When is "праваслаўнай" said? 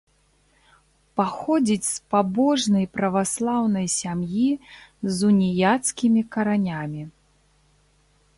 2.95-3.87